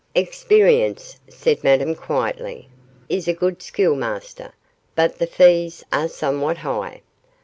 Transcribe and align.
'Experience,' 0.15 1.19
said 1.27 1.63
Madame, 1.63 1.93
quietly, 1.93 2.67
'is 3.07 3.27
a 3.27 3.33
good 3.35 3.61
schoolmaster, 3.61 4.51
but 4.95 5.19
the 5.19 5.27
fees 5.27 5.83
are 5.93 6.07
somewhat 6.07 6.57
high. 6.57 7.03